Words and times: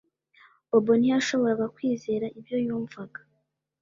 Bobo 0.69 0.91
ntiyashoboraga 0.99 1.65
kwizera 1.75 2.25
ibyo 2.37 2.57
yumvaga 2.65 3.19